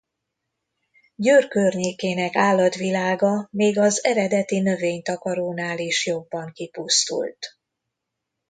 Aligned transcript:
Győr 1.15 1.47
környékének 1.47 2.35
állatvilága 2.35 3.47
még 3.51 3.79
az 3.79 4.03
eredeti 4.05 4.59
növénytakarónál 4.59 5.79
is 5.79 6.05
jobban 6.05 6.51
kipusztult. 6.53 7.57